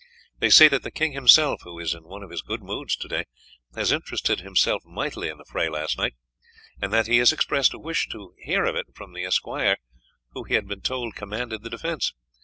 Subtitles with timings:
[0.39, 3.07] They say that the king himself, who is in one of his good moods to
[3.07, 3.25] day,
[3.75, 6.15] has interested himself mightily in the fray last night,
[6.81, 9.77] and that he has expressed a wish to hear of it from the esquire
[10.31, 12.15] who he has been told commanded the defence.